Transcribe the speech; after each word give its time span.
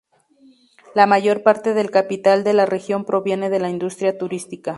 La 0.95 1.05
mayor 1.05 1.43
parte 1.43 1.75
del 1.75 1.91
capital 1.91 2.43
de 2.43 2.53
la 2.55 2.65
región 2.65 3.05
proviene 3.05 3.51
de 3.51 3.59
la 3.59 3.69
industria 3.69 4.17
turística. 4.17 4.69